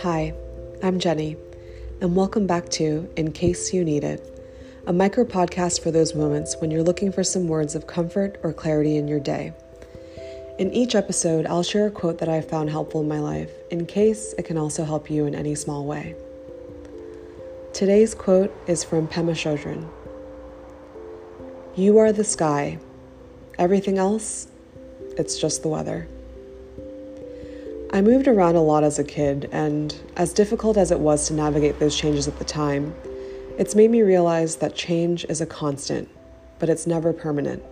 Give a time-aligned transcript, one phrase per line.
[0.00, 0.34] Hi,
[0.82, 1.36] I'm Jenny,
[2.00, 4.20] and welcome back to In Case You Need It,
[4.88, 8.52] a micro podcast for those moments when you're looking for some words of comfort or
[8.52, 9.52] clarity in your day.
[10.58, 13.86] In each episode, I'll share a quote that I've found helpful in my life, in
[13.86, 16.16] case it can also help you in any small way.
[17.72, 19.88] Today's quote is from Pema Chodron
[21.76, 22.80] You are the sky.
[23.56, 24.48] Everything else,
[25.16, 26.08] it's just the weather.
[27.92, 31.34] I moved around a lot as a kid, and as difficult as it was to
[31.34, 32.94] navigate those changes at the time,
[33.56, 36.08] it's made me realize that change is a constant,
[36.58, 37.62] but it's never permanent.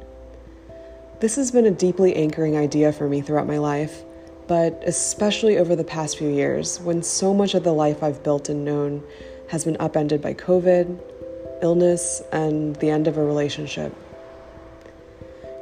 [1.19, 4.03] This has been a deeply anchoring idea for me throughout my life,
[4.47, 8.49] but especially over the past few years when so much of the life I've built
[8.49, 9.03] and known
[9.49, 11.01] has been upended by COVID,
[11.63, 13.93] illness, and the end of a relationship.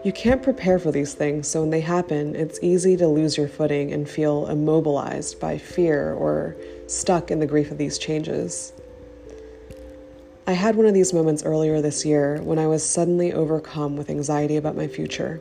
[0.03, 3.49] You can't prepare for these things, so when they happen, it's easy to lose your
[3.49, 8.73] footing and feel immobilized by fear or stuck in the grief of these changes.
[10.47, 14.09] I had one of these moments earlier this year when I was suddenly overcome with
[14.09, 15.39] anxiety about my future.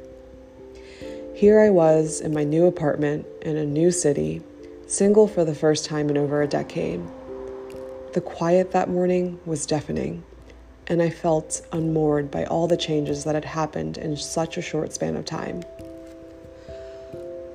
[1.34, 4.42] Here I was in my new apartment in a new city,
[4.88, 7.00] single for the first time in over a decade.
[8.12, 10.26] The quiet that morning was deafening
[10.90, 14.92] and I felt unmoored by all the changes that had happened in such a short
[14.92, 15.64] span of time.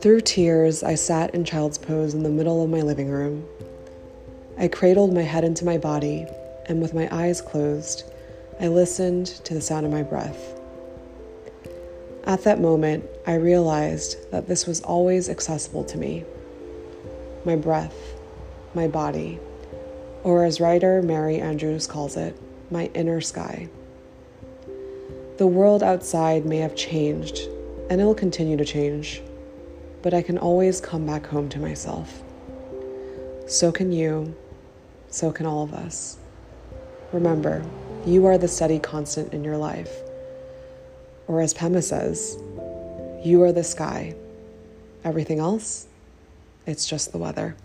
[0.00, 3.44] Through tears, I sat in child's pose in the middle of my living room.
[4.56, 6.26] I cradled my head into my body,
[6.66, 8.04] and with my eyes closed,
[8.60, 10.60] I listened to the sound of my breath.
[12.24, 16.24] At that moment, I realized that this was always accessible to me
[17.44, 17.94] my breath,
[18.74, 19.38] my body,
[20.22, 22.34] or as writer Mary Andrews calls it,
[22.70, 23.68] my inner sky.
[25.36, 27.48] The world outside may have changed,
[27.90, 29.22] and it'll continue to change,
[30.02, 32.22] but I can always come back home to myself.
[33.46, 34.34] So can you,
[35.08, 36.18] so can all of us.
[37.12, 37.64] Remember,
[38.06, 39.92] you are the steady constant in your life.
[41.26, 42.36] Or as Pema says,
[43.24, 44.14] you are the sky.
[45.04, 45.86] Everything else,
[46.66, 47.56] it's just the weather.